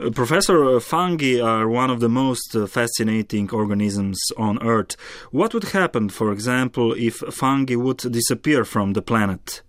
Uh, 0.00 0.10
Professor, 0.10 0.76
uh, 0.76 0.80
fungi 0.80 1.40
are 1.40 1.68
one 1.68 1.90
of 1.90 1.98
the 1.98 2.08
most 2.08 2.54
uh, 2.54 2.66
fascinating 2.66 3.50
organisms 3.50 4.20
on 4.36 4.62
Earth. 4.62 4.96
What 5.32 5.52
would 5.54 5.64
happen, 5.64 6.08
for 6.08 6.30
example, 6.30 6.92
if 6.92 7.16
fungi 7.16 7.74
would 7.74 7.96
disappear 7.98 8.64
from 8.64 8.92
the 8.92 9.02
planet? 9.02 9.62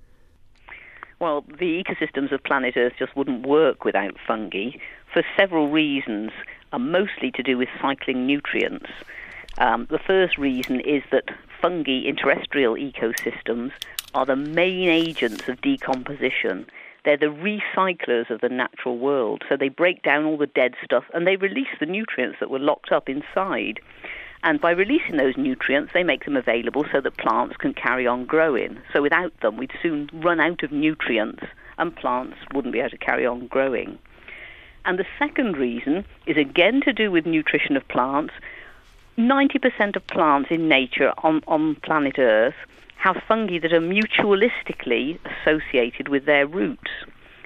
Well, 1.19 1.41
the 1.47 1.83
ecosystems 1.83 2.31
of 2.31 2.43
planet 2.43 2.77
Earth 2.77 2.93
just 2.99 3.15
wouldn't 3.15 3.47
work 3.47 3.85
without 3.85 4.17
fungi 4.27 4.77
for 5.11 5.23
several 5.35 5.69
reasons, 5.69 6.31
uh, 6.71 6.77
mostly 6.77 7.31
to 7.31 7.41
do 7.41 7.57
with 7.57 7.69
cycling 7.81 8.27
nutrients. 8.27 8.91
Um, 9.57 9.87
the 9.89 9.99
first 9.99 10.37
reason 10.37 10.79
is 10.81 11.01
that 11.11 11.25
fungi 11.59 12.07
in 12.07 12.15
terrestrial 12.15 12.75
ecosystems 12.75 13.71
are 14.13 14.27
the 14.27 14.35
main 14.35 14.89
agents 14.89 15.47
of 15.49 15.59
decomposition. 15.61 16.67
They're 17.09 17.17
the 17.17 17.61
recyclers 17.75 18.29
of 18.29 18.41
the 18.41 18.49
natural 18.49 18.99
world. 18.99 19.41
So 19.49 19.57
they 19.57 19.69
break 19.69 20.03
down 20.03 20.25
all 20.25 20.37
the 20.37 20.45
dead 20.45 20.75
stuff 20.85 21.05
and 21.11 21.25
they 21.25 21.37
release 21.37 21.75
the 21.79 21.87
nutrients 21.87 22.37
that 22.39 22.51
were 22.51 22.59
locked 22.59 22.91
up 22.91 23.09
inside. 23.09 23.79
And 24.43 24.61
by 24.61 24.69
releasing 24.69 25.17
those 25.17 25.35
nutrients, 25.35 25.91
they 25.91 26.03
make 26.03 26.25
them 26.25 26.37
available 26.37 26.85
so 26.91 27.01
that 27.01 27.17
plants 27.17 27.57
can 27.57 27.73
carry 27.73 28.05
on 28.05 28.25
growing. 28.25 28.77
So 28.93 29.01
without 29.01 29.33
them, 29.41 29.57
we'd 29.57 29.71
soon 29.81 30.11
run 30.13 30.39
out 30.39 30.61
of 30.61 30.71
nutrients 30.71 31.43
and 31.79 31.95
plants 31.95 32.37
wouldn't 32.53 32.73
be 32.73 32.79
able 32.79 32.91
to 32.91 32.97
carry 32.99 33.25
on 33.25 33.47
growing. 33.47 33.97
And 34.85 34.99
the 34.99 35.07
second 35.17 35.57
reason 35.57 36.05
is 36.27 36.37
again 36.37 36.79
to 36.85 36.93
do 36.93 37.09
with 37.09 37.25
nutrition 37.25 37.75
of 37.75 37.87
plants. 37.87 38.35
90% 39.19 39.95
of 39.97 40.07
plants 40.07 40.49
in 40.49 40.69
nature 40.69 41.13
on, 41.23 41.43
on 41.47 41.75
planet 41.75 42.17
Earth 42.17 42.55
have 42.95 43.21
fungi 43.27 43.59
that 43.59 43.73
are 43.73 43.81
mutualistically 43.81 45.19
associated 45.25 46.07
with 46.07 46.25
their 46.25 46.47
roots. 46.47 46.91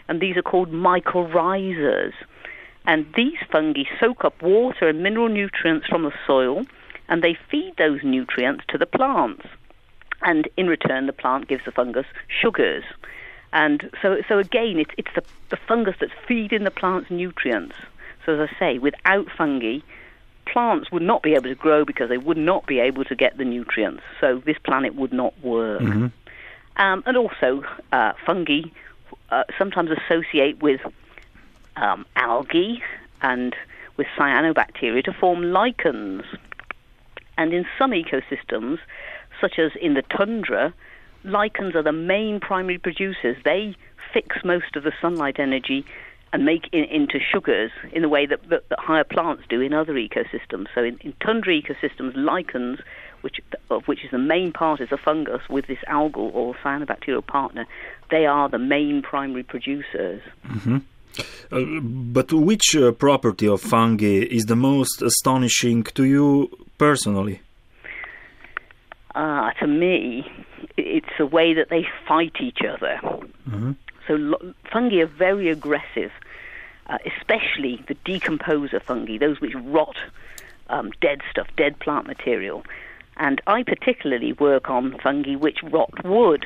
And 0.08 0.22
these 0.22 0.38
are 0.38 0.44
called 0.44 0.72
mycorrhizas. 0.72 2.14
And 2.86 3.06
these 3.16 3.38
fungi 3.52 3.84
soak 4.00 4.24
up 4.24 4.42
water 4.42 4.88
and 4.88 5.02
mineral 5.02 5.30
nutrients 5.30 5.88
from 5.88 6.04
the 6.04 6.14
soil 6.28 6.66
and 7.10 7.24
they 7.24 7.38
feed 7.50 7.76
those 7.78 8.04
nutrients 8.04 8.64
to 8.70 8.78
the 8.78 8.86
plants. 8.86 9.46
And 10.22 10.48
in 10.56 10.68
return, 10.68 11.08
the 11.08 11.14
plant 11.14 11.48
gives 11.48 11.66
the 11.66 11.72
fungus 11.72 12.06
sugars. 12.28 12.84
And 13.52 13.90
so, 14.02 14.22
so 14.28 14.38
again, 14.40 14.80
it's, 14.80 14.92
it's 14.98 15.14
the, 15.16 15.24
the 15.50 15.58
fungus 15.68 15.96
that's 16.00 16.14
feeding 16.28 16.64
the 16.64 16.72
plant's 16.72 17.12
nutrients. 17.12 17.76
So, 18.26 18.40
as 18.40 18.50
I 18.50 18.60
say, 18.60 18.80
without 18.80 19.28
fungi, 19.38 19.80
plants 20.46 20.92
would 20.92 21.02
not 21.02 21.24
be 21.24 21.34
able 21.34 21.50
to 21.50 21.56
grow 21.56 21.86
because 21.86 22.10
they 22.10 22.18
would 22.18 22.38
not 22.38 22.66
be 22.66 22.80
able 22.80 23.04
to 23.06 23.16
get 23.16 23.38
the 23.38 23.46
nutrients. 23.46 24.04
So, 24.20 24.42
this 24.46 24.58
planet 24.64 24.96
would 24.96 25.14
not 25.14 25.34
work. 25.44 25.82
Mm-hmm. 25.82 26.08
Um, 26.76 27.04
and 27.06 27.18
also, 27.18 27.64
uh, 27.92 28.14
fungi 28.26 28.64
uh, 29.30 29.44
sometimes 29.58 29.90
associate 29.92 30.62
with 30.62 30.82
um, 31.76 32.06
algae 32.16 32.82
and 33.22 33.56
with 33.98 34.08
cyanobacteria 34.18 35.04
to 35.04 35.14
form 35.14 35.52
lichens. 35.52 36.24
And 37.38 37.54
in 37.54 37.66
some 37.78 37.92
ecosystems, 37.92 38.80
such 39.42 39.58
as 39.58 39.72
in 39.82 39.94
the 39.96 40.04
tundra, 40.04 40.74
lichens 41.24 41.76
are 41.76 41.84
the 41.84 41.92
main 41.92 42.40
primary 42.40 42.78
producers. 42.78 43.38
They 43.44 43.76
fix 44.14 44.44
most 44.44 44.76
of 44.76 44.84
the 44.84 44.94
sunlight 45.02 45.40
energy 45.40 45.86
and 46.34 46.44
make 46.44 46.68
it 46.74 46.90
into 46.90 47.20
sugars 47.20 47.72
in 47.94 48.02
the 48.02 48.10
way 48.10 48.26
that, 48.26 48.50
that, 48.50 48.68
that 48.70 48.80
higher 48.80 49.04
plants 49.04 49.44
do 49.48 49.62
in 49.62 49.72
other 49.72 49.94
ecosystems. 49.94 50.66
So 50.74 50.84
in, 50.84 50.98
in 51.02 51.14
tundra 51.24 51.54
ecosystems, 51.54 52.16
lichens, 52.16 52.80
which, 53.22 53.40
of 53.70 53.88
which 53.88 54.04
is 54.04 54.12
the 54.12 54.18
main 54.18 54.52
part 54.52 54.82
is 54.82 54.92
a 54.92 54.98
fungus 54.98 55.48
with 55.48 55.68
this 55.68 55.78
algal 55.88 56.34
or 56.34 56.56
cyanobacterial 56.56 57.26
partner, 57.26 57.66
they 58.10 58.26
are 58.26 58.50
the 58.50 58.58
main 58.58 59.04
primary 59.04 59.44
producers. 59.44 60.22
Mm-hmm. 60.46 60.78
Uh, 61.52 61.80
but 61.82 62.34
which 62.34 62.76
uh, 62.76 62.92
property 62.92 63.48
of 63.48 63.62
fungi 63.62 64.26
is 64.32 64.46
the 64.46 64.56
most 64.56 65.04
astonishing 65.04 65.84
to 65.84 66.04
you 66.04 66.50
personally? 66.80 67.42
Ah, 69.14 69.52
to 69.60 69.68
me, 69.68 70.26
it's 70.76 71.06
the 71.20 71.28
way 71.28 71.54
that 71.54 71.70
they 71.70 71.86
fight 72.08 72.34
each 72.42 72.62
other. 72.68 73.00
Mm-hmm. 73.48 73.74
So 74.08 74.14
lo- 74.16 74.54
fungi 74.72 74.98
are 74.98 75.08
very 75.08 75.50
aggressive, 75.50 76.12
uh, 76.94 77.00
especially 77.18 77.84
the 77.88 77.96
decomposer 78.06 78.80
fungi, 78.82 79.18
those 79.18 79.42
which 79.42 79.56
rot 79.56 79.96
um, 80.70 80.92
dead 81.02 81.22
stuff, 81.32 81.48
dead 81.58 81.80
plant 81.80 82.06
material. 82.06 82.64
And 83.18 83.42
I 83.48 83.64
particularly 83.64 84.34
work 84.34 84.70
on 84.70 85.00
fungi 85.00 85.36
which 85.36 85.64
rot 85.64 86.06
wood. 86.06 86.46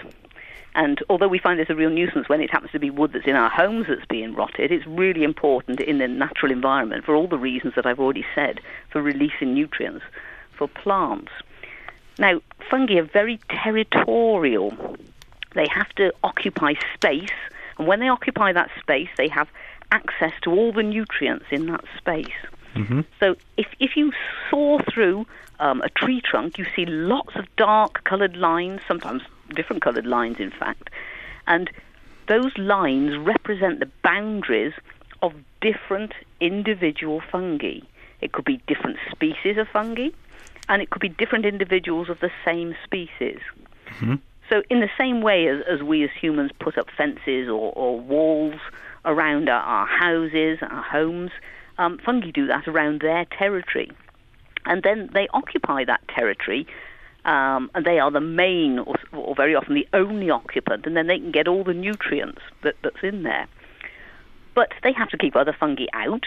And 0.73 1.03
although 1.09 1.27
we 1.27 1.39
find 1.39 1.59
this 1.59 1.69
a 1.69 1.75
real 1.75 1.89
nuisance 1.89 2.29
when 2.29 2.39
it 2.39 2.49
happens 2.49 2.71
to 2.71 2.79
be 2.79 2.89
wood 2.89 3.11
that's 3.11 3.25
in 3.25 3.35
our 3.35 3.49
homes 3.49 3.87
that's 3.89 4.05
being 4.05 4.35
rotted, 4.35 4.71
it's 4.71 4.87
really 4.87 5.23
important 5.23 5.81
in 5.81 5.97
the 5.97 6.07
natural 6.07 6.51
environment 6.51 7.03
for 7.03 7.13
all 7.13 7.27
the 7.27 7.37
reasons 7.37 7.73
that 7.75 7.85
I've 7.85 7.99
already 7.99 8.25
said 8.33 8.61
for 8.89 9.01
releasing 9.01 9.53
nutrients 9.53 10.05
for 10.57 10.69
plants. 10.69 11.31
Now, 12.19 12.39
fungi 12.69 12.95
are 12.99 13.03
very 13.03 13.39
territorial. 13.49 14.95
They 15.55 15.67
have 15.67 15.89
to 15.95 16.13
occupy 16.23 16.75
space, 16.93 17.35
and 17.77 17.85
when 17.85 17.99
they 17.99 18.07
occupy 18.07 18.53
that 18.53 18.69
space, 18.79 19.09
they 19.17 19.27
have 19.27 19.49
access 19.91 20.33
to 20.43 20.51
all 20.51 20.71
the 20.71 20.83
nutrients 20.83 21.45
in 21.51 21.67
that 21.67 21.83
space. 21.97 22.27
Mm-hmm. 22.75 23.01
So 23.19 23.35
if, 23.57 23.67
if 23.79 23.95
you 23.95 24.11
saw 24.49 24.79
through 24.91 25.25
um, 25.59 25.81
a 25.81 25.89
tree 25.89 26.21
trunk, 26.21 26.57
you 26.57 26.65
see 26.75 26.85
lots 26.85 27.35
of 27.35 27.45
dark 27.55 28.03
coloured 28.03 28.35
lines, 28.37 28.81
sometimes 28.87 29.23
different 29.55 29.81
coloured 29.81 30.05
lines, 30.05 30.37
in 30.39 30.51
fact, 30.51 30.89
and 31.47 31.69
those 32.27 32.55
lines 32.57 33.17
represent 33.17 33.79
the 33.79 33.89
boundaries 34.03 34.73
of 35.21 35.33
different 35.61 36.13
individual 36.39 37.21
fungi. 37.31 37.79
It 38.21 38.33
could 38.33 38.45
be 38.45 38.61
different 38.67 38.97
species 39.09 39.57
of 39.57 39.67
fungi, 39.67 40.09
and 40.69 40.81
it 40.81 40.89
could 40.89 41.01
be 41.01 41.09
different 41.09 41.45
individuals 41.45 42.09
of 42.09 42.19
the 42.19 42.31
same 42.45 42.75
species. 42.83 43.39
Mm-hmm. 43.87 44.15
So, 44.49 44.63
in 44.69 44.79
the 44.79 44.89
same 44.97 45.21
way 45.21 45.47
as, 45.47 45.63
as 45.67 45.83
we 45.83 46.03
as 46.03 46.09
humans 46.19 46.51
put 46.59 46.77
up 46.77 46.87
fences 46.95 47.49
or, 47.49 47.73
or 47.73 47.99
walls 47.99 48.59
around 49.05 49.49
our, 49.49 49.61
our, 49.61 49.87
houses, 49.87 50.59
our 50.61 50.83
homes, 50.83 51.31
um, 51.77 51.99
fungi 52.03 52.31
do 52.31 52.47
that 52.47 52.67
around 52.67 53.01
their 53.01 53.25
territory. 53.25 53.91
And 54.65 54.83
then 54.83 55.09
they 55.13 55.27
occupy 55.33 55.85
that 55.85 56.01
territory, 56.07 56.67
um, 57.25 57.71
and 57.73 57.85
they 57.85 57.99
are 57.99 58.11
the 58.11 58.21
main, 58.21 58.79
or, 58.79 58.95
or, 59.13 59.35
very 59.35 59.55
often 59.55 59.75
the 59.75 59.87
only 59.93 60.29
occupant, 60.29 60.85
and 60.85 60.97
then 60.97 61.07
they 61.07 61.19
can 61.19 61.31
get 61.31 61.47
all 61.47 61.63
the 61.63 61.73
nutrients 61.73 62.41
that, 62.63 62.75
that's 62.83 63.03
in 63.03 63.23
there. 63.23 63.47
But 64.55 64.71
they 64.83 64.91
have 64.93 65.09
to 65.09 65.17
keep 65.17 65.35
other 65.35 65.55
fungi 65.57 65.85
out, 65.93 66.25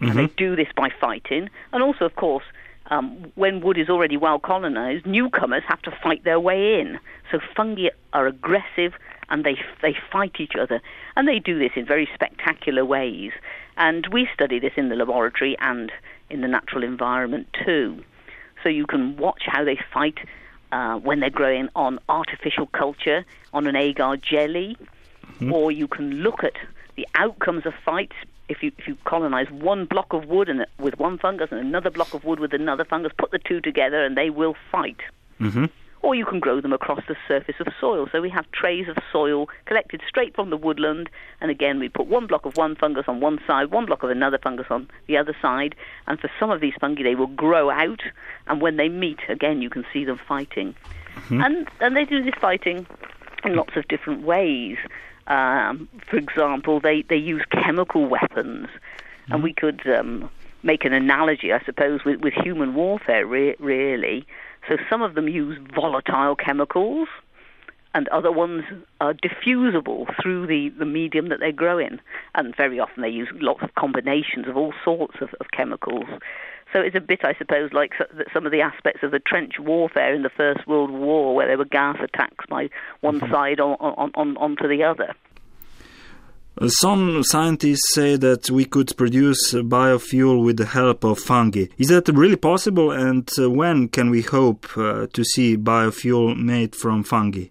Mm-hmm. 0.00 0.18
and 0.18 0.28
they 0.28 0.34
do 0.36 0.56
this 0.56 0.68
by 0.76 0.90
fighting, 1.00 1.48
and 1.72 1.82
also, 1.82 2.04
of 2.04 2.16
course, 2.16 2.44
um, 2.90 3.32
when 3.34 3.62
wood 3.62 3.78
is 3.78 3.88
already 3.88 4.16
well 4.16 4.38
colonized, 4.38 5.06
newcomers 5.06 5.62
have 5.66 5.80
to 5.82 5.90
fight 5.90 6.22
their 6.24 6.38
way 6.38 6.80
in. 6.80 6.98
So 7.32 7.40
fungi 7.56 7.88
are 8.12 8.26
aggressive 8.26 8.92
and 9.28 9.44
they 9.44 9.58
they 9.82 9.96
fight 10.12 10.36
each 10.38 10.56
other, 10.58 10.80
and 11.16 11.26
they 11.26 11.38
do 11.38 11.58
this 11.58 11.72
in 11.76 11.84
very 11.86 12.08
spectacular 12.14 12.84
ways. 12.84 13.32
And 13.76 14.06
we 14.12 14.28
study 14.32 14.58
this 14.58 14.72
in 14.76 14.88
the 14.88 14.96
laboratory 14.96 15.56
and 15.60 15.92
in 16.30 16.40
the 16.40 16.48
natural 16.48 16.82
environment 16.82 17.48
too. 17.64 18.02
So 18.62 18.68
you 18.68 18.86
can 18.86 19.16
watch 19.16 19.42
how 19.46 19.64
they 19.64 19.78
fight 19.92 20.18
uh, 20.72 20.96
when 20.96 21.20
they're 21.20 21.30
growing 21.30 21.68
on 21.76 21.98
artificial 22.08 22.66
culture 22.66 23.24
on 23.52 23.66
an 23.66 23.76
agar 23.76 24.16
jelly, 24.16 24.76
Mm-hmm. 25.26 25.52
or 25.52 25.72
you 25.72 25.88
can 25.88 26.22
look 26.22 26.44
at 26.44 26.54
the 26.94 27.06
outcomes 27.14 27.66
of 27.66 27.74
fights 27.84 28.14
if 28.48 28.62
you 28.62 28.70
if 28.78 28.86
you 28.86 28.96
colonize 29.04 29.50
one 29.50 29.84
block 29.84 30.12
of 30.12 30.26
wood 30.26 30.48
and 30.48 30.64
with 30.78 30.98
one 30.98 31.18
fungus 31.18 31.48
and 31.50 31.60
another 31.60 31.90
block 31.90 32.14
of 32.14 32.24
wood 32.24 32.38
with 32.38 32.54
another 32.54 32.84
fungus, 32.84 33.12
put 33.18 33.32
the 33.32 33.38
two 33.38 33.60
together 33.60 34.04
and 34.04 34.16
they 34.16 34.30
will 34.30 34.54
fight. 34.70 35.00
Mm-hmm. 35.40 35.66
Or 36.06 36.14
you 36.14 36.24
can 36.24 36.38
grow 36.38 36.60
them 36.60 36.72
across 36.72 37.00
the 37.08 37.16
surface 37.26 37.56
of 37.58 37.66
soil. 37.80 38.06
So 38.12 38.20
we 38.20 38.30
have 38.30 38.48
trays 38.52 38.86
of 38.86 38.96
soil 39.10 39.48
collected 39.64 40.00
straight 40.06 40.36
from 40.36 40.50
the 40.50 40.56
woodland, 40.56 41.10
and 41.40 41.50
again 41.50 41.80
we 41.80 41.88
put 41.88 42.06
one 42.06 42.28
block 42.28 42.46
of 42.46 42.56
one 42.56 42.76
fungus 42.76 43.06
on 43.08 43.18
one 43.18 43.40
side, 43.44 43.72
one 43.72 43.86
block 43.86 44.04
of 44.04 44.10
another 44.10 44.38
fungus 44.38 44.68
on 44.70 44.88
the 45.08 45.16
other 45.16 45.34
side, 45.42 45.74
and 46.06 46.20
for 46.20 46.30
some 46.38 46.48
of 46.52 46.60
these 46.60 46.74
fungi 46.80 47.02
they 47.02 47.16
will 47.16 47.26
grow 47.26 47.70
out, 47.70 48.02
and 48.46 48.60
when 48.60 48.76
they 48.76 48.88
meet, 48.88 49.18
again 49.28 49.60
you 49.60 49.68
can 49.68 49.84
see 49.92 50.04
them 50.04 50.20
fighting. 50.28 50.76
Mm-hmm. 51.16 51.40
And 51.40 51.68
and 51.80 51.96
they 51.96 52.04
do 52.04 52.22
this 52.22 52.34
fighting 52.40 52.86
in 53.42 53.56
lots 53.56 53.76
of 53.76 53.88
different 53.88 54.22
ways. 54.22 54.78
Um, 55.26 55.88
for 56.08 56.18
example, 56.18 56.78
they, 56.78 57.02
they 57.02 57.16
use 57.16 57.44
chemical 57.50 58.06
weapons, 58.06 58.68
mm-hmm. 58.68 59.32
and 59.32 59.42
we 59.42 59.52
could 59.52 59.84
um, 59.88 60.30
make 60.62 60.84
an 60.84 60.92
analogy, 60.92 61.52
I 61.52 61.64
suppose, 61.64 62.04
with, 62.04 62.20
with 62.20 62.34
human 62.34 62.74
warfare, 62.74 63.26
re- 63.26 63.56
really. 63.58 64.24
So 64.68 64.76
some 64.90 65.02
of 65.02 65.14
them 65.14 65.28
use 65.28 65.58
volatile 65.74 66.36
chemicals, 66.36 67.08
and 67.94 68.08
other 68.08 68.30
ones 68.30 68.62
are 69.00 69.14
diffusible 69.14 70.06
through 70.20 70.46
the, 70.46 70.68
the 70.78 70.84
medium 70.84 71.30
that 71.30 71.40
they 71.40 71.50
grow 71.50 71.78
in. 71.78 71.98
And 72.34 72.54
very 72.54 72.78
often 72.78 73.02
they 73.02 73.08
use 73.08 73.28
lots 73.34 73.62
of 73.62 73.74
combinations 73.74 74.46
of 74.48 74.56
all 74.56 74.74
sorts 74.84 75.16
of, 75.22 75.34
of 75.40 75.50
chemicals. 75.52 76.04
So 76.74 76.80
it's 76.80 76.94
a 76.94 77.00
bit, 77.00 77.24
I 77.24 77.34
suppose, 77.34 77.72
like 77.72 77.94
some 78.34 78.44
of 78.44 78.52
the 78.52 78.60
aspects 78.60 79.02
of 79.02 79.12
the 79.12 79.18
trench 79.18 79.54
warfare 79.58 80.14
in 80.14 80.22
the 80.22 80.28
First 80.28 80.66
World 80.66 80.90
War, 80.90 81.34
where 81.34 81.46
there 81.46 81.56
were 81.56 81.64
gas 81.64 81.96
attacks 82.02 82.44
by 82.50 82.68
one 83.00 83.20
mm-hmm. 83.20 83.32
side 83.32 83.60
on, 83.60 83.76
on, 83.80 84.10
on, 84.14 84.36
onto 84.36 84.68
the 84.68 84.82
other. 84.82 85.14
Some 86.64 87.22
scientists 87.22 87.92
say 87.92 88.16
that 88.16 88.50
we 88.50 88.64
could 88.64 88.96
produce 88.96 89.52
biofuel 89.52 90.42
with 90.42 90.56
the 90.56 90.64
help 90.64 91.04
of 91.04 91.18
fungi. 91.18 91.66
Is 91.76 91.88
that 91.88 92.08
really 92.08 92.36
possible, 92.36 92.92
and 92.92 93.28
uh, 93.38 93.50
when 93.50 93.88
can 93.88 94.08
we 94.08 94.22
hope 94.22 94.66
uh, 94.74 95.06
to 95.12 95.22
see 95.22 95.58
biofuel 95.58 96.34
made 96.34 96.74
from 96.74 97.02
fungi? 97.02 97.48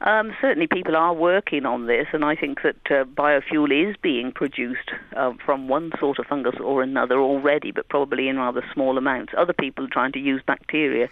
Um, 0.00 0.32
certainly, 0.40 0.68
people 0.68 0.94
are 0.94 1.12
working 1.12 1.66
on 1.66 1.86
this, 1.86 2.06
and 2.12 2.24
I 2.24 2.36
think 2.36 2.62
that 2.62 2.76
uh, 2.88 3.02
biofuel 3.02 3.90
is 3.90 3.96
being 4.00 4.30
produced 4.30 4.92
uh, 5.16 5.32
from 5.44 5.66
one 5.66 5.90
sort 5.98 6.20
of 6.20 6.26
fungus 6.26 6.54
or 6.60 6.84
another 6.84 7.18
already, 7.18 7.72
but 7.72 7.88
probably 7.88 8.28
in 8.28 8.38
rather 8.38 8.64
small 8.72 8.96
amounts. 8.96 9.32
Other 9.36 9.54
people 9.54 9.86
are 9.86 9.88
trying 9.88 10.12
to 10.12 10.20
use 10.20 10.40
bacteria 10.46 11.08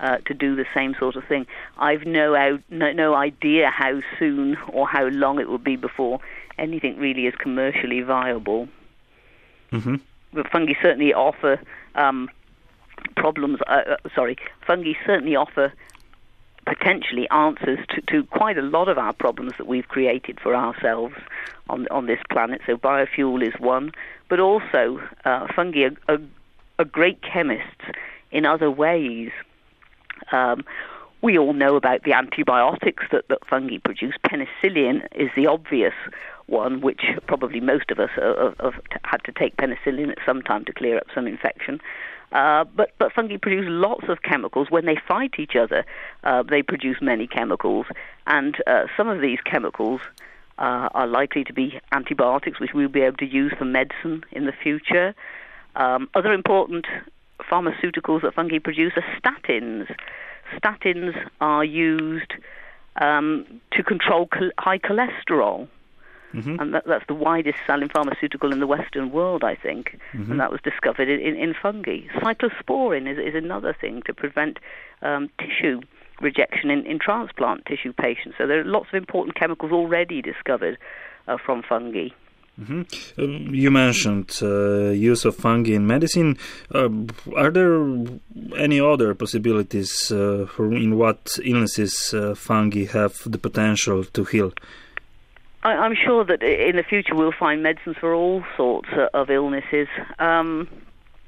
uh, 0.00 0.16
to 0.26 0.34
do 0.34 0.56
the 0.56 0.66
same 0.74 0.96
sort 0.98 1.14
of 1.14 1.24
thing. 1.26 1.46
I've 1.78 2.06
no, 2.06 2.34
out, 2.34 2.60
no, 2.70 2.90
no 2.90 3.14
idea 3.14 3.70
how 3.70 4.00
soon 4.18 4.56
or 4.72 4.88
how 4.88 5.06
long 5.08 5.38
it 5.38 5.48
will 5.48 5.58
be 5.58 5.76
before 5.76 6.18
anything 6.60 6.96
really 6.98 7.26
is 7.26 7.34
commercially 7.34 8.02
viable. 8.02 8.68
Mm-hmm. 9.72 9.96
But 10.32 10.48
fungi 10.50 10.74
certainly 10.80 11.12
offer 11.12 11.60
um, 11.94 12.28
problems. 13.16 13.60
Uh, 13.66 13.82
uh, 13.92 13.96
sorry, 14.14 14.36
fungi 14.66 14.92
certainly 15.06 15.36
offer 15.36 15.72
potentially 16.66 17.28
answers 17.30 17.78
to, 17.88 18.00
to, 18.02 18.22
quite 18.24 18.58
a 18.58 18.62
lot 18.62 18.88
of 18.88 18.98
our 18.98 19.12
problems 19.12 19.52
that 19.58 19.66
we've 19.66 19.88
created 19.88 20.38
for 20.40 20.54
ourselves 20.54 21.14
on 21.68 21.88
on 21.90 22.06
this 22.06 22.20
planet. 22.30 22.60
So 22.66 22.76
biofuel 22.76 23.42
is 23.46 23.58
one, 23.58 23.92
but 24.28 24.40
also 24.40 25.00
uh, 25.24 25.48
fungi 25.54 25.84
are, 25.84 25.96
are, 26.08 26.20
are, 26.78 26.84
great 26.84 27.22
chemists 27.22 27.84
in 28.30 28.44
other 28.46 28.70
ways. 28.70 29.30
Um, 30.32 30.64
we 31.22 31.38
all 31.38 31.52
know 31.52 31.76
about 31.76 32.04
the 32.04 32.12
antibiotics 32.12 33.04
that, 33.12 33.28
that 33.28 33.46
fungi 33.46 33.78
produce. 33.78 34.14
Penicillin 34.26 35.06
is 35.14 35.30
the 35.36 35.46
obvious 35.46 35.94
one, 36.50 36.80
which 36.80 37.02
probably 37.26 37.60
most 37.60 37.90
of 37.90 37.98
us 37.98 38.10
have, 38.16 38.74
had 39.04 39.24
to 39.24 39.32
take 39.32 39.56
penicillin 39.56 40.10
at 40.10 40.18
some 40.26 40.42
time 40.42 40.64
to 40.66 40.72
clear 40.72 40.98
up 40.98 41.06
some 41.14 41.26
infection. 41.26 41.80
Uh, 42.32 42.64
but, 42.64 42.92
but 42.98 43.12
fungi 43.12 43.36
produce 43.36 43.66
lots 43.68 44.08
of 44.08 44.22
chemicals. 44.22 44.68
When 44.70 44.86
they 44.86 44.96
fight 45.08 45.34
each 45.38 45.56
other, 45.56 45.84
uh, 46.22 46.42
they 46.42 46.62
produce 46.62 46.98
many 47.00 47.26
chemicals, 47.26 47.86
and 48.26 48.56
uh, 48.66 48.84
some 48.96 49.08
of 49.08 49.20
these 49.20 49.40
chemicals 49.44 50.00
uh, 50.58 50.88
are 50.94 51.06
likely 51.06 51.42
to 51.44 51.52
be 51.52 51.80
antibiotics, 51.90 52.60
which 52.60 52.70
we'll 52.72 52.88
be 52.88 53.00
able 53.00 53.16
to 53.16 53.26
use 53.26 53.52
for 53.58 53.64
medicine 53.64 54.24
in 54.30 54.46
the 54.46 54.52
future. 54.52 55.14
Um, 55.74 56.08
other 56.14 56.32
important 56.32 56.86
pharmaceuticals 57.40 58.22
that 58.22 58.34
fungi 58.34 58.58
produce 58.58 58.92
are 58.96 59.20
statins. 59.20 59.92
Statins 60.54 61.16
are 61.40 61.64
used 61.64 62.32
um, 62.96 63.60
to 63.72 63.82
control 63.82 64.28
high 64.58 64.78
cholesterol. 64.78 65.68
Mm-hmm. 66.32 66.60
And 66.60 66.74
that, 66.74 66.84
that's 66.86 67.06
the 67.06 67.14
widest 67.14 67.58
selling 67.66 67.88
pharmaceutical 67.88 68.52
in 68.52 68.60
the 68.60 68.66
Western 68.66 69.10
world, 69.10 69.42
I 69.44 69.54
think. 69.54 69.98
Mm-hmm. 70.12 70.32
And 70.32 70.40
that 70.40 70.52
was 70.52 70.60
discovered 70.62 71.08
in, 71.08 71.20
in, 71.20 71.36
in 71.36 71.54
fungi. 71.60 72.06
Cyclosporin 72.16 73.10
is, 73.10 73.18
is 73.18 73.34
another 73.34 73.74
thing 73.78 74.02
to 74.06 74.14
prevent 74.14 74.58
um, 75.02 75.28
tissue 75.38 75.80
rejection 76.20 76.70
in, 76.70 76.86
in 76.86 76.98
transplant 76.98 77.66
tissue 77.66 77.92
patients. 77.92 78.34
So 78.38 78.46
there 78.46 78.60
are 78.60 78.64
lots 78.64 78.88
of 78.88 78.94
important 78.94 79.34
chemicals 79.34 79.72
already 79.72 80.22
discovered 80.22 80.78
uh, 81.26 81.38
from 81.44 81.62
fungi. 81.62 82.08
Mm-hmm. 82.60 83.20
Um, 83.20 83.54
you 83.54 83.70
mentioned 83.70 84.38
uh, 84.42 84.90
use 84.90 85.24
of 85.24 85.36
fungi 85.36 85.72
in 85.72 85.86
medicine. 85.86 86.36
Uh, 86.74 86.90
are 87.36 87.50
there 87.50 87.88
any 88.56 88.80
other 88.80 89.14
possibilities 89.14 90.12
uh, 90.12 90.46
for 90.46 90.72
in 90.72 90.98
what 90.98 91.38
illnesses 91.42 92.12
uh, 92.12 92.34
fungi 92.34 92.84
have 92.84 93.18
the 93.24 93.38
potential 93.38 94.04
to 94.04 94.24
heal? 94.24 94.52
I, 95.62 95.86
am 95.86 95.94
sure 95.94 96.24
that 96.24 96.42
in 96.42 96.76
the 96.76 96.82
future 96.82 97.14
we'll 97.14 97.32
find 97.32 97.62
medicines 97.62 97.96
for 97.98 98.14
all 98.14 98.44
sorts 98.56 98.88
of 99.12 99.30
illnesses. 99.30 99.88
Um, 100.18 100.68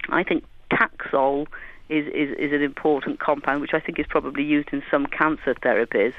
I 0.09 0.23
think 0.23 0.45
Taxol 0.71 1.47
is, 1.89 2.07
is, 2.07 2.37
is 2.39 2.53
an 2.53 2.63
important 2.63 3.21
compound, 3.21 3.61
which 3.61 3.75
I 3.75 3.81
think 3.81 3.99
is 3.99 4.07
probably 4.09 4.45
used 4.45 4.71
in 4.73 4.83
some 4.91 5.07
cancer 5.07 5.55
therapies, 5.55 6.15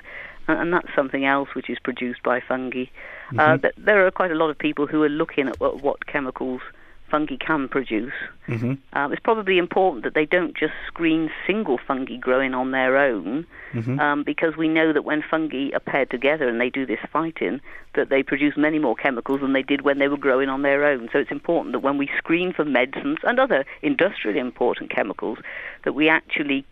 and, 0.47 0.59
and 0.59 0.73
that's 0.73 0.93
something 0.95 1.25
else 1.25 1.49
which 1.55 1.69
is 1.69 1.79
produced 1.79 2.21
by 2.23 2.39
fungi. 2.39 2.83
Uh, 3.31 3.33
mm-hmm. 3.33 3.65
Uh, 3.65 3.69
there 3.77 4.05
are 4.05 4.11
quite 4.11 4.31
a 4.31 4.35
lot 4.35 4.49
of 4.49 4.57
people 4.57 4.85
who 4.85 5.01
are 5.03 5.09
looking 5.09 5.47
at 5.47 5.59
what, 5.59 5.81
what 5.81 6.05
chemicals 6.05 6.61
fungi 7.13 7.35
can 7.37 7.67
produce. 7.69 8.13
Mm-hmm. 8.47 8.73
Um, 8.93 9.13
it's 9.13 9.21
probably 9.21 9.59
important 9.59 10.03
that 10.03 10.15
they 10.15 10.25
don't 10.25 10.57
just 10.57 10.73
screen 10.87 11.29
single 11.45 11.77
fungi 11.77 12.15
growing 12.15 12.55
on 12.55 12.71
their 12.71 12.97
own, 12.97 13.45
mm-hmm. 13.71 13.99
um, 13.99 14.23
because 14.23 14.57
we 14.57 14.67
know 14.67 14.91
that 14.93 15.05
when 15.05 15.21
fungi 15.21 15.69
are 15.75 15.79
paired 15.79 16.09
together 16.09 16.49
and 16.49 16.59
they 16.59 16.71
do 16.71 16.87
this 16.87 16.97
fighting, 17.11 17.61
that 17.93 18.09
they 18.09 18.23
produce 18.23 18.57
many 18.57 18.79
more 18.79 18.95
chemicals 18.95 19.41
than 19.41 19.53
they 19.53 19.61
did 19.61 19.81
when 19.81 19.99
they 19.99 20.07
were 20.07 20.17
growing 20.17 20.49
on 20.49 20.63
their 20.63 20.83
own. 20.83 21.07
So 21.13 21.19
it's 21.19 21.29
important 21.29 21.73
that 21.73 21.81
when 21.81 21.99
we 21.99 22.09
screen 22.17 22.51
for 22.51 22.65
medicines 22.65 23.19
and 23.21 23.39
other 23.39 23.63
industrially 23.83 24.39
important 24.39 24.89
chemicals, 24.89 25.37
that 25.83 25.93
we 25.93 26.09
actually 26.09 26.65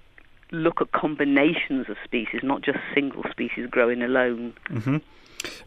look 0.51 0.81
at 0.81 0.92
combinations 0.92 1.89
of 1.89 1.98
species, 2.03 2.42
not 2.44 2.62
just 2.62 2.80
single 2.94 3.24
species 3.31 3.68
growing 3.69 4.01
alone. 4.01 4.53
Mm-hmm. 4.69 4.98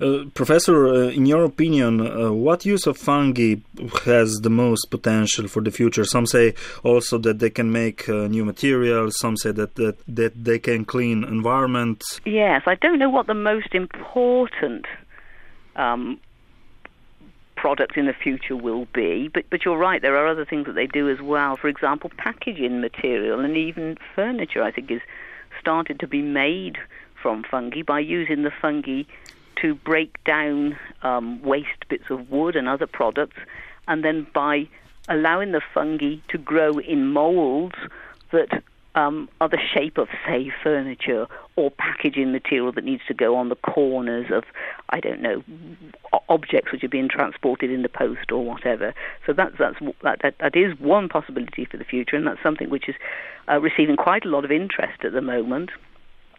Uh, 0.01 0.25
professor, 0.35 0.87
uh, 0.87 1.09
in 1.09 1.27
your 1.27 1.45
opinion, 1.45 2.01
uh, 2.01 2.33
what 2.33 2.65
use 2.65 2.87
of 2.87 2.97
fungi 2.97 3.57
has 4.05 4.41
the 4.43 4.51
most 4.51 4.87
potential 4.91 5.49
for 5.49 5.63
the 5.63 5.71
future? 5.71 6.05
Some 6.05 6.27
say 6.27 6.55
also 6.85 7.19
that 7.19 7.39
they 7.41 7.51
can 7.51 7.73
make 7.73 8.09
uh, 8.09 8.29
new 8.29 8.45
materials. 8.45 9.19
Some 9.19 9.37
say 9.37 9.53
that, 9.53 9.75
that 9.77 9.97
that 10.07 10.45
they 10.45 10.59
can 10.59 10.85
clean 10.85 11.25
environment. 11.25 12.05
Yes, 12.25 12.63
I 12.67 12.77
don't 12.77 12.99
know 12.99 13.11
what 13.11 13.27
the 13.27 13.35
most 13.35 13.75
important 13.75 14.87
um, 15.77 16.21
product 17.65 17.97
in 17.97 18.05
the 18.05 18.13
future 18.13 18.55
will 18.55 18.87
be, 18.93 19.31
but 19.33 19.49
but 19.49 19.65
you're 19.65 19.79
right. 19.79 20.03
There 20.03 20.19
are 20.19 20.27
other 20.27 20.45
things 20.45 20.67
that 20.67 20.75
they 20.75 20.87
do 20.87 21.09
as 21.09 21.23
well. 21.23 21.57
For 21.57 21.69
example, 21.69 22.11
packaging 22.19 22.83
material 22.83 23.41
and 23.41 23.57
even 23.57 23.97
furniture. 24.15 24.63
I 24.63 24.71
think 24.71 24.91
is 24.91 25.01
started 25.59 25.99
to 26.01 26.07
be 26.07 26.21
made 26.21 26.77
from 27.23 27.43
fungi 27.43 27.81
by 27.81 28.01
using 28.01 28.43
the 28.43 28.51
fungi 28.51 29.05
to 29.63 29.75
break 29.77 30.23
down 30.25 30.77
um, 31.03 31.41
waste 31.41 31.89
bits 31.89 32.11
of 32.11 32.31
wood 32.31 32.55
and 32.55 32.69
other 32.69 32.87
products, 32.87 33.39
and 33.89 34.05
then 34.05 34.27
by 34.35 34.69
allowing 35.09 35.53
the 35.53 35.63
fungi 35.73 36.17
to 36.29 36.37
grow 36.37 36.77
in 36.77 37.07
molds 37.15 37.77
that 38.31 38.63
um, 38.94 39.29
are 39.41 39.49
the 39.49 39.58
shape 39.58 39.99
of, 39.99 40.08
say, 40.26 40.52
furniture 40.62 41.26
or 41.56 41.70
packaging 41.70 42.32
material 42.32 42.73
that 42.73 42.85
needs 42.85 43.02
to 43.08 43.14
go 43.14 43.37
on 43.37 43.49
the 43.49 43.56
corners 43.56 44.26
of, 44.31 44.44
I 44.91 45.00
don't 45.00 45.20
know, 45.20 45.43
objects 46.29 46.73
which 46.73 46.85
are 46.85 46.88
being 46.88 47.08
transported 47.08 47.70
in 47.70 47.82
the 47.82 47.88
post 47.88 48.31
or 48.31 48.44
whatever. 48.44 48.94
So 49.26 49.32
that's, 49.32 49.56
that's 49.58 49.79
that, 50.02 50.20
that, 50.22 50.36
that 50.39 50.56
is 50.56 50.79
one 50.79 51.08
possibility 51.08 51.65
for 51.65 51.77
the 51.77 51.84
future, 51.84 52.17
and 52.17 52.27
that's 52.27 52.43
something 52.43 52.70
which 52.70 52.89
is 52.89 52.94
uh, 53.48 53.60
receiving 53.60 53.96
quite 53.96 54.24
a 54.24 54.29
lot 54.29 54.44
of 54.44 54.53
interest 54.53 55.05
at 55.05 55.13
the 55.13 55.22
moment. 55.22 55.70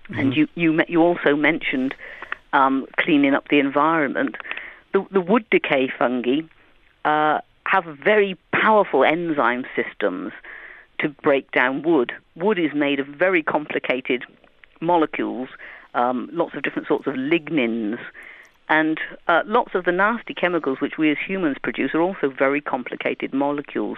Mm-hmm. 0.10 0.20
And 0.20 0.38
you, 0.38 0.48
you, 0.56 0.80
you 0.88 1.02
also 1.02 1.36
mentioned 1.36 1.94
um, 2.54 2.88
cleaning 2.98 3.34
up 3.34 3.50
the 3.50 3.60
environment. 3.60 4.36
The, 4.94 5.06
the 5.12 5.22
wood 5.22 5.46
decay 5.50 5.92
fungi 5.98 6.42
uh, 7.04 7.40
have 7.66 7.84
very 8.04 8.38
powerful 8.54 9.04
enzyme 9.04 9.66
systems 9.76 10.32
to 11.00 11.10
break 11.10 11.52
down 11.52 11.82
wood. 11.82 12.14
Wood 12.36 12.60
is 12.60 12.74
made 12.74 13.00
of 13.00 13.08
very 13.08 13.44
complicated 13.44 14.24
molecules, 14.82 15.50
um, 15.94 16.30
lots 16.34 16.56
of 16.56 16.64
different 16.64 16.88
sorts 16.88 17.08
of 17.08 17.16
lignins, 17.16 18.00
and 18.68 19.00
uh, 19.28 19.44
lots 19.46 19.76
of 19.76 19.86
the 19.86 19.92
nasty 19.92 20.34
chemicals 20.34 20.82
which 20.82 20.98
we 20.98 21.12
as 21.12 21.18
humans 21.18 21.58
produce 21.62 21.94
are 21.94 22.02
also 22.02 22.30
very 22.30 22.62
complicated 22.62 23.34
molecules. 23.34 23.98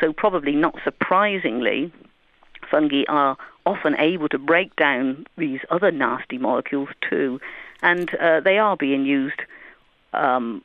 So, 0.00 0.12
probably 0.12 0.54
not 0.54 0.76
surprisingly, 0.84 1.90
fungi 2.70 3.04
are 3.08 3.36
often 3.64 3.96
able 3.98 4.28
to 4.28 4.38
break 4.38 4.76
down 4.76 5.26
these 5.36 5.60
other 5.70 5.90
nasty 5.90 6.38
molecules 6.38 6.88
too 7.08 7.40
and 7.82 8.14
uh, 8.16 8.40
they 8.40 8.58
are 8.58 8.76
being 8.76 9.04
used 9.04 9.40
um, 10.12 10.62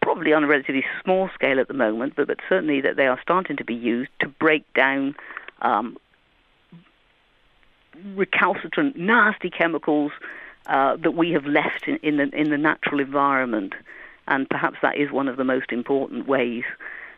probably 0.00 0.32
on 0.32 0.44
a 0.44 0.46
relatively 0.46 0.84
small 1.02 1.28
scale 1.34 1.60
at 1.60 1.68
the 1.68 1.74
moment, 1.74 2.14
but, 2.16 2.26
but 2.26 2.38
certainly 2.48 2.80
that 2.80 2.96
they 2.96 3.06
are 3.06 3.20
starting 3.22 3.56
to 3.56 3.64
be 3.64 3.74
used 3.74 4.10
to 4.20 4.28
break 4.28 4.64
down 4.74 5.14
um, 5.62 5.96
recalcitrant, 8.14 8.96
nasty 8.96 9.50
chemicals 9.50 10.12
uh, 10.66 10.96
that 10.96 11.12
we 11.12 11.30
have 11.32 11.46
left 11.46 11.86
in, 11.86 11.96
in, 12.02 12.16
the 12.16 12.28
in 12.36 12.50
the 12.50 12.58
natural 12.58 13.00
environment, 13.00 13.74
and 14.26 14.48
perhaps 14.48 14.78
that 14.82 14.96
is 14.96 15.10
one 15.12 15.28
of 15.28 15.36
the 15.36 15.44
most 15.44 15.70
important 15.70 16.26
ways 16.26 16.64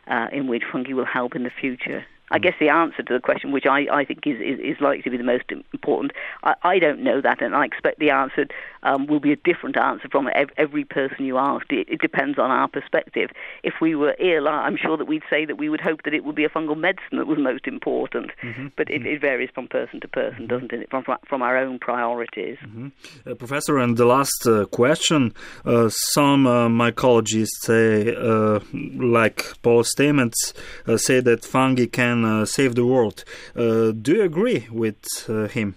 uh, 0.07 0.29
in 0.33 0.47
which 0.47 0.63
fungi 0.71 0.93
will 0.93 1.07
help 1.07 1.35
in 1.35 1.45
the 1.45 1.51
future. 1.51 2.05
I 2.31 2.39
guess 2.39 2.55
the 2.61 2.69
answer 2.69 3.03
to 3.03 3.15
the 3.15 3.21
question, 3.21 3.53
which 3.53 3.67
I, 3.67 3.87
I 3.91 4.05
think 4.05 4.27
is, 4.27 4.41
is, 4.41 4.59
is 4.61 4.81
likely 4.81 5.03
to 5.03 5.11
be 5.11 5.17
the 5.17 5.25
most 5.25 5.45
important, 5.73 6.13
I, 6.43 6.55
I 6.63 6.79
don't 6.79 7.03
know 7.03 7.21
that, 7.21 7.41
and 7.41 7.55
I 7.55 7.65
expect 7.65 7.99
the 7.99 8.11
answer 8.11 8.47
um, 8.83 9.07
will 9.07 9.21
be 9.21 9.33
a 9.33 9.37
different 9.37 9.77
answer 9.77 10.09
from 10.11 10.29
every 10.57 10.85
person 10.85 11.25
you 11.25 11.39
asked. 11.39 11.73
It, 11.73 11.89
it, 11.89 12.01
depends 12.01 12.39
on 12.39 12.51
our 12.51 12.69
perspective. 12.69 13.31
If 13.63 13.75
we 13.81 13.95
were 13.95 14.15
ill, 14.19 14.49
I'm 14.49 14.77
sure 14.77 14.97
that 14.97 15.07
we'd 15.07 15.23
say 15.29 15.45
that 15.45 15.59
we 15.59 15.69
would 15.69 15.81
hope 15.81 16.03
that 16.05 16.15
it 16.15 16.25
would 16.25 16.37
be 16.37 16.45
a 16.45 16.49
fungal 16.49 16.77
medicine 16.77 17.19
that 17.19 17.27
was 17.27 17.39
most 17.39 17.67
important, 17.67 18.31
mm-hmm. 18.43 18.69
but 18.77 18.89
it, 18.91 19.03
mm-hmm. 19.03 19.09
it, 19.09 19.21
varies 19.21 19.51
from 19.53 19.67
person 19.67 20.01
to 20.01 20.09
person, 20.09 20.47
mm-hmm. 20.47 20.47
doesn't 20.47 20.73
it, 20.73 20.91
from, 20.91 21.05
from 21.27 21.43
our 21.43 21.57
own 21.57 21.79
priorities. 21.79 22.57
Mm-hmm. 22.65 22.89
Uh, 23.29 23.35
Professor, 23.35 23.79
and 23.79 23.97
the 23.97 24.05
last 24.05 24.47
uh, 24.47 24.65
question 24.67 25.35
uh, 25.65 25.89
some 25.89 26.47
uh, 26.47 26.69
mycologists 26.69 27.65
say, 27.65 28.15
uh, 28.15 28.61
like 28.97 29.45
Paul 29.63 29.83
Stamets, 29.83 30.53
uh, 30.87 30.97
say 30.97 31.21
that 31.21 31.45
fungi 31.45 31.87
can 31.87 32.18
uh, 32.25 32.45
save 32.45 32.75
the 32.75 32.87
world. 32.87 33.25
Uh, 33.57 33.93
do 33.93 34.15
you 34.15 34.23
agree 34.23 34.67
with 34.71 35.29
uh, 35.29 35.49
him? 35.49 35.75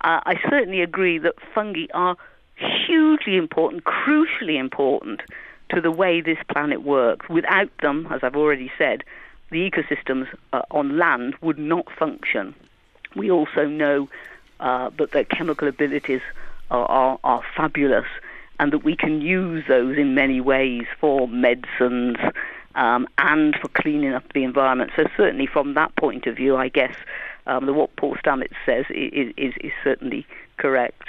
I 0.00 0.38
certainly 0.48 0.80
agree 0.80 1.18
that 1.18 1.34
fungi 1.52 1.86
are 1.92 2.16
hugely 2.86 3.36
important, 3.36 3.84
crucially 3.84 4.58
important 4.58 5.22
to 5.70 5.80
the 5.80 5.90
way 5.90 6.20
this 6.20 6.38
planet 6.48 6.82
works. 6.82 7.28
Without 7.28 7.70
them, 7.82 8.06
as 8.10 8.20
I've 8.22 8.36
already 8.36 8.70
said, 8.78 9.04
the 9.50 9.70
ecosystems 9.70 10.28
uh, 10.52 10.62
on 10.70 10.98
land 10.98 11.34
would 11.40 11.58
not 11.58 11.90
function. 11.90 12.54
We 13.16 13.30
also 13.30 13.66
know 13.66 14.08
uh, 14.60 14.90
that 14.98 15.12
their 15.12 15.24
chemical 15.24 15.68
abilities 15.68 16.20
are, 16.70 16.86
are, 16.86 17.18
are, 17.24 17.42
fabulous 17.56 18.06
and 18.60 18.72
that 18.72 18.84
we 18.84 18.96
can 18.96 19.20
use 19.20 19.64
those 19.68 19.96
in 19.96 20.14
many 20.14 20.40
ways 20.40 20.84
for 21.00 21.28
medicines, 21.28 22.16
um, 22.74 23.08
and 23.18 23.56
for 23.60 23.68
cleaning 23.68 24.14
up 24.14 24.32
the 24.32 24.44
environment. 24.44 24.90
So 24.96 25.04
certainly 25.16 25.46
from 25.46 25.74
that 25.74 25.94
point 25.96 26.26
of 26.26 26.36
view, 26.36 26.56
I 26.56 26.68
guess 26.68 26.94
um, 27.46 27.66
the, 27.66 27.72
what 27.72 27.94
Paul 27.96 28.16
Stamets 28.16 28.54
says 28.64 28.84
is, 28.90 29.32
is, 29.36 29.54
is 29.60 29.72
certainly 29.82 30.26
correct. 30.58 31.08